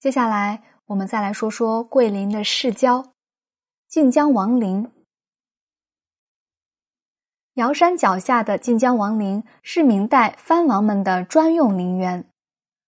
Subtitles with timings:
[0.00, 3.12] 接下来，我们再来说说桂林的市郊——
[3.86, 4.90] 晋江王陵。
[7.56, 12.24] 瑶山脚下的晋江王陵是明代藩王们的专用陵园。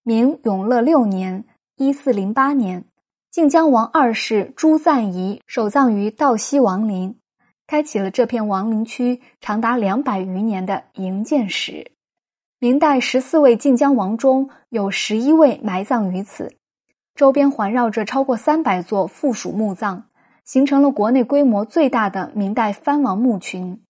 [0.02, 1.44] 明永乐六年
[1.76, 2.86] （一四零八年），
[3.30, 7.18] 晋江王二世朱赞仪守葬于道西王陵，
[7.66, 11.92] 开启了这片王陵区长达两百余年的营建史。
[12.58, 16.56] 明代十四位晋江王中有十一位埋葬于此。
[17.14, 20.04] 周边环绕着超过三百座附属墓葬，
[20.44, 23.82] 形成了国内规模最大的明代藩王墓群。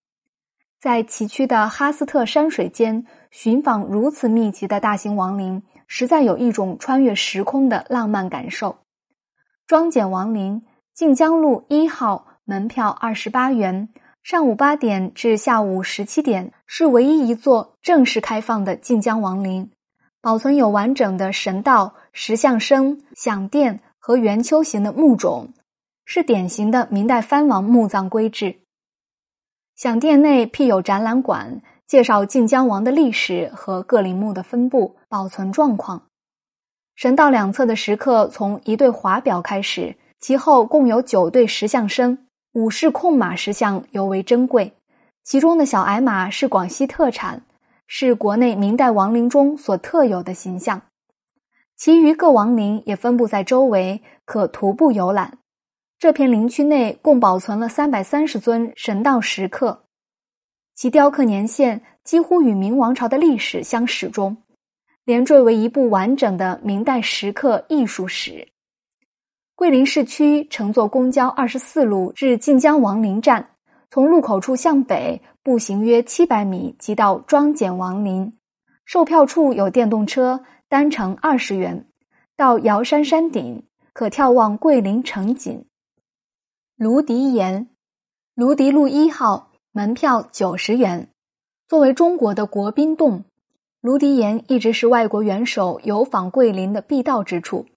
[0.79, 8.75] 在崎岖的哈斯特山水间寻访如此密集的大型王陵，实在有一种穿越时空的浪漫感受。
[9.65, 10.61] 庄简王陵，
[10.93, 13.87] 晋江路一号，门票二十八元，
[14.21, 19.71] 上午八点至下午十七点是唯一一座正式开放的晋江王陵。
[20.19, 25.51] 保存有完整的神道、石像生、享殿和圆丘形的墓冢，
[26.05, 28.55] 是典型的明代藩王墓葬规制。
[29.75, 36.03] 享殿内辟有展览馆，介绍晋江王的历史和各陵墓的分布、保存状况。
[36.95, 44.71] 神道两侧的石刻从一对华表开始，其后共有九对石像生，五式控马石像尤为珍贵，
[45.23, 47.41] 其中的小矮马是广西特产。
[47.87, 50.81] 是国内明代王陵中所特有的形象，
[51.75, 55.39] 其余各王陵也分布在周围，可徒步游览。
[55.99, 59.83] 这片陵区内共保存了三百三十尊神道石刻，
[60.75, 64.37] 其雕刻年限几乎与明王朝的历史相始终，
[65.05, 68.47] 连缀为一部完整的明代石刻艺术史。
[69.55, 73.49] 桂林市区乘坐公交二十四路至晋江王陵站。
[73.89, 78.33] 从入口处向北步行约七百米，即到庄简王陵。
[78.85, 80.43] 售票处有电动车，
[80.73, 81.85] 单程二十元。
[82.35, 83.61] 到瑶山山顶
[83.93, 85.65] 可眺望桂林城景。
[86.75, 87.69] 芦笛岩，
[88.33, 91.09] 芦笛路一号，门票九十元。
[91.67, 93.23] 作为中国的国宾洞，
[93.81, 97.67] 芦笛岩一直是外国元首游访桂林的必到之处。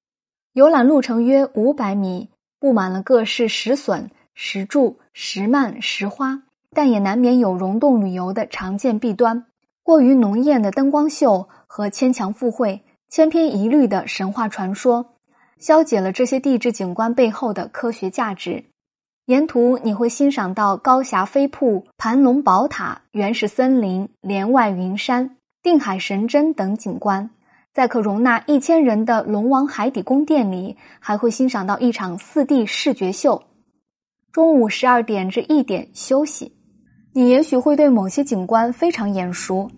[0.55, 4.11] 游览路程约五百米，布满了各式石笋。
[4.33, 9.45] 石柱、石幔、石花，但也难免有溶洞旅游的常见弊端：
[9.83, 15.15] 过于浓艳的灯光秀和牵强附会、千篇一律的神话传说，
[15.59, 18.65] 消解了这些地质景观背后的科学价值。
[19.27, 27.31] 沿途你会欣赏到高峡飞瀑、盘龙宝塔、原始森林、连外云山、定海神针等景观，
[27.73, 33.43] 在可容纳一千人的龙王海底宫殿里，还会欣赏到一场四 D 视觉秀。
[34.33, 36.53] 中午十二点至一点休息，
[37.13, 39.71] 你也许会对某些景观非常眼熟。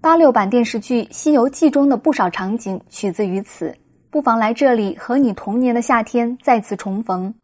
[0.00, 3.76] 八六版电视剧《西游记》中的不少场景取自于此，
[4.10, 7.34] 不妨来这里和你童年的夏天再次重逢。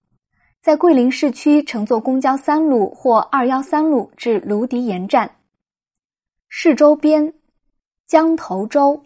[0.61, 5.29] 在桂林市区乘坐公交三路或二幺三路至芦笛岩站。
[6.49, 7.33] 市周边，
[8.07, 9.03] 江头洲，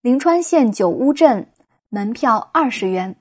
[0.00, 1.46] 临川县九屋镇，
[1.90, 3.14] 门票二十元。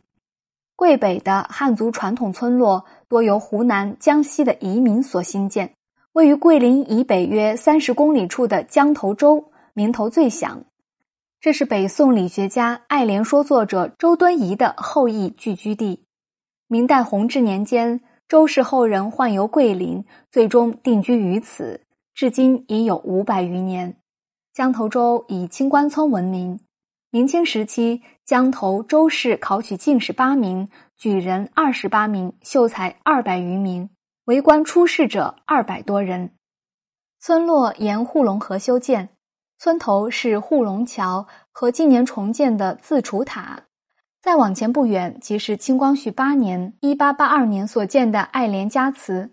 [0.77, 5.73] 桂北的汉族传统村落多由湖南、江西的移民所兴建。
[6.13, 10.65] 位于桂林以北约三十公里处的江头洲，名头最响。
[11.39, 16.03] 这是北宋理学家、爱莲说作者周敦颐的后裔聚居地。
[16.67, 23.95] 明代弘治年间，周氏后人宦游桂林，最终定居于此，至今已有五百余年。
[24.53, 26.59] 江头洲以清官村闻名。
[27.09, 30.67] 明清时期，江头周氏考取进士八名，
[30.97, 33.89] 举人二十八名，秀才二百余名，
[34.25, 36.31] 为官出仕者二百多人。
[37.19, 39.09] 村落沿护龙河修建，
[39.57, 43.63] 村头是护龙桥和今年重建的自楚塔。
[44.21, 49.31] 再往前不远，即是清光绪八年（一八八二年）所建的爱莲家祠，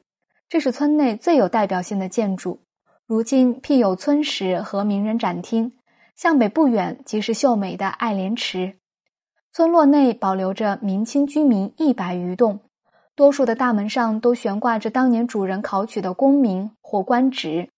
[0.48, 2.62] 这是村内最有代表性的建筑。
[3.06, 5.72] 如今辟有村史和名人展厅。
[6.16, 8.80] 向北不远即是秀美的爱莲池，
[9.52, 12.58] 村落内保留着明清居民一百余栋，
[13.18, 17.68] 多数的大门上都悬挂着当年主人考取的功名或官职。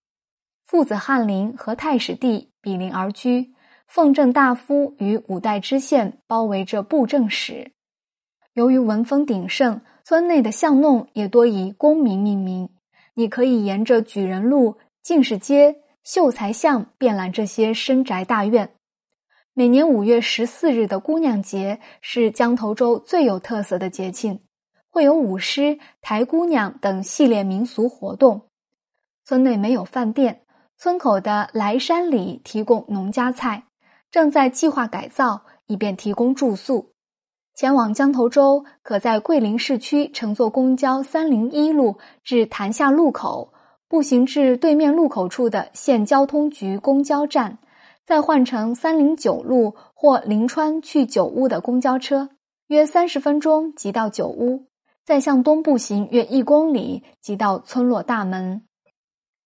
[0.63, 3.51] 父子翰林和太史帝比邻而居，
[3.87, 7.71] 奉正大夫与五代知县包围着布政使。
[8.53, 12.69] 由于文风鼎盛，村内的巷弄也多以功名命名，
[13.15, 15.77] 你可以沿着举人路、进士街。
[16.03, 18.69] 秀才巷遍览这些深宅大院。
[19.53, 24.39] 每年五月十四日的姑娘节是江头洲最有特色的节庆，
[24.91, 28.41] 会有舞狮、抬姑娘等系列民俗活动。
[29.23, 30.41] 村内没有饭店，
[30.77, 33.63] 村口的来山里提供农家菜，
[34.11, 36.91] 正在计划改造，以便提供住宿。
[37.55, 43.53] 前往江头洲，可在桂林市区乘坐公交三零一路至潭下路口，
[43.87, 47.57] 步行至对面路口处的县交通局公交站，
[48.05, 52.29] 再换乘三零九路或临川去九屋的公交车，
[52.67, 54.65] 约三十分钟即到九屋。
[55.11, 58.63] 再向东步行约一公里，即到村落大门。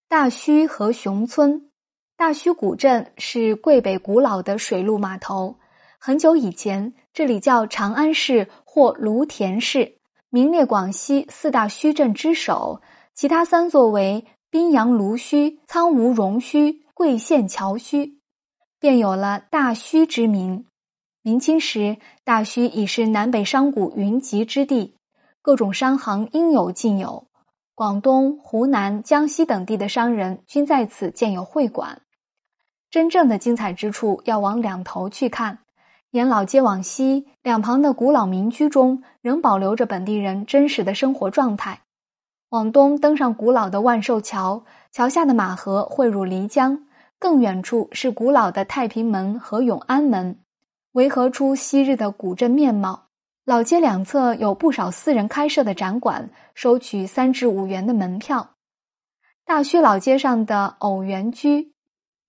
[0.07, 1.71] 大圩和熊村，
[2.15, 5.57] 大圩古镇是桂北古老的水陆码头。
[5.97, 9.97] 很久以前，这里叫长安市或芦田市，
[10.29, 12.79] 名列广西四大圩镇之首。
[13.15, 18.19] 其他三座为宾阳芦圩、苍梧榕圩、桂县桥圩，
[18.79, 20.67] 便有了大圩之名。
[21.23, 24.93] 明清时，大圩已是南北商贾云集之地。
[25.45, 27.27] 各种商行应有尽有，
[27.75, 32.01] 广东、湖南、江西等地的商人均在此建有会馆。
[32.89, 35.59] 真正的精彩之处要往两头去看，
[36.09, 41.81] 沿老街往西，两旁的古老民居中仍保留着本地人真实的生活状态。
[42.49, 46.87] 往东登上古老的万寿桥，桥下的马河汇入漓江，
[47.19, 50.39] 更远处是古老的太平门和永安门，
[50.93, 53.04] 围合出昔日的古镇面貌。
[53.45, 58.55] 老街两侧有不少私人开设的展馆，收取三至五元的门票。
[59.45, 61.71] 大圩老街上的偶园居，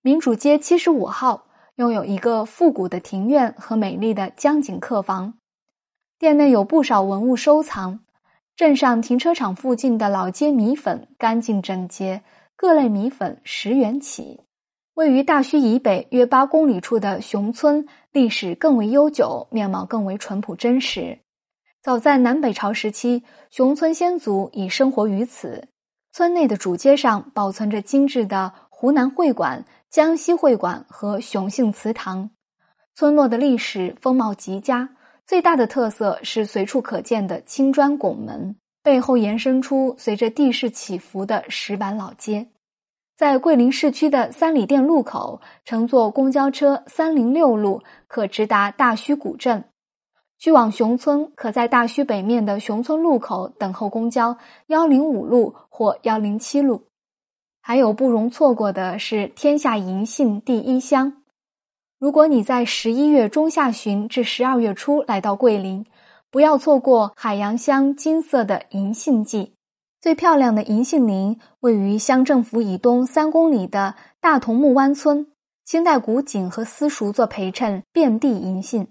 [0.03, 1.47] 民主街七十五号，
[1.77, 5.39] 拥有一个复古的庭院和美丽的江景客房，
[6.19, 8.01] 店内有不少文物收藏。
[8.55, 12.23] 镇上停车场附近的老街米粉干净整洁，
[12.57, 14.41] 各类米粉十元起。
[14.97, 21.19] 位于大圩以北约八公里处的熊村，历史更为悠久，面貌更为淳朴真实。
[21.83, 25.69] 早在南北朝时期，熊村先祖已生活于此。
[26.13, 32.31] 村内的主街上保存着精致的湖南会馆、江西会馆和熊姓祠堂。
[32.95, 34.89] 村落的历史风貌极佳，
[35.27, 42.49] 最大的特色是随处可见的青砖拱门，背后延伸出随着地势起伏的石板老街。
[43.17, 49.65] 在桂林市区的三里店路口，乘坐公交车三零六路，可直达大圩古镇。
[50.39, 54.37] 去往熊村，可在大圩北面的熊村路口等候公交
[54.67, 56.83] 幺零五路或幺零七路。
[57.63, 61.23] 还有不容错过的是天下银杏第一乡。
[61.99, 65.87] 如果你在十一月中下旬至十二月初来到桂林，
[66.31, 69.56] 不要错过海洋乡金色的银杏季。
[70.07, 75.27] 最漂亮的银杏林位于乡政府以东三公里的大桐木湾村，
[75.65, 78.87] 清代古井和私塾做陪衬，遍地银杏。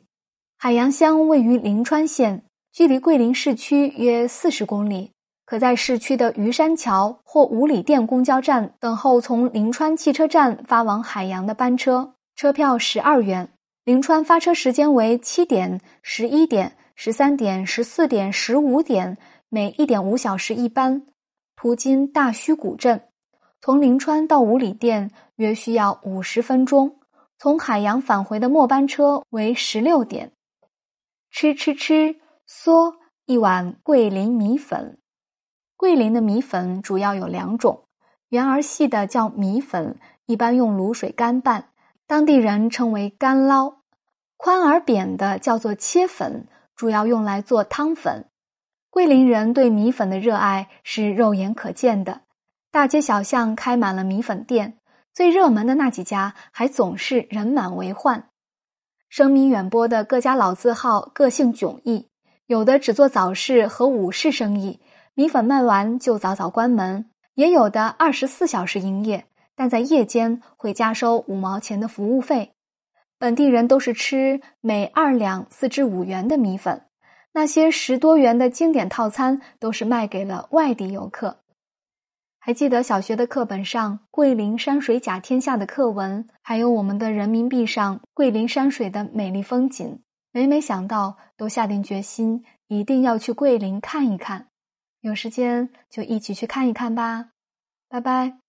[0.57, 5.11] 海洋乡位于临川县，距离桂林市区约四十公里，
[5.45, 13.47] 可在市区的鱼山桥或五里店公交站等候从临川汽车站发往海洋的班车，车票十二元。
[13.85, 19.17] 临川发车时间为七点、十一点、十三点、十四点、十五点。
[19.49, 21.05] 每一点五小时一班，
[21.55, 23.09] 途经大圩古镇，
[23.61, 26.99] 从临川到五里店约需要五十分钟。
[27.37, 30.31] 从海洋返回的末班车为十六点。
[31.29, 32.15] 吃吃吃，
[32.49, 32.95] 嗦
[33.25, 34.97] 一碗桂林米粉。
[35.75, 37.83] 桂林的米粉主要有两种，
[38.29, 41.69] 圆而细的叫米粉，一般用卤水干拌，
[42.07, 43.81] 当地人称为干捞；
[44.37, 48.25] 宽而扁的叫做切粉，主要用来做汤粉。
[48.95, 52.21] 桂林人对米粉的热爱是肉眼可见的，
[52.71, 54.77] 大街小巷开满了米粉店，
[55.13, 58.29] 最热门的那几家还总是人满为患。
[59.09, 62.07] 声名远播的各家老字号个性迥异，
[62.47, 64.79] 有的只做早市和午市生意，
[65.13, 69.25] 米粉卖完就早早关门；也有的二十四小时营业，
[69.57, 72.53] 但在夜间会加收五毛钱的服务费。
[73.19, 76.83] 本地人都是吃每二两四至五元的米粉。
[77.35, 81.41] 那些十多元的经典套餐都是卖给了外地游客。
[82.39, 89.99] 还记得小学的课本上“桂林山水甲天下”的课文，还有我们的人民币上桂林山水的美丽风景。
[90.31, 94.47] 每每想到，都下定决心一定要去桂林看一看。
[95.01, 97.31] 有时间就一起去看一看吧。
[97.89, 98.44] 拜拜。